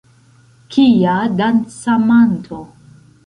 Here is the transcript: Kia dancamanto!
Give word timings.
Kia 0.71 1.17
dancamanto! 1.37 2.57